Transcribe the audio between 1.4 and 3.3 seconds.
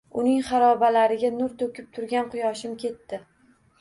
to’kib turgan quyoshim ketdi.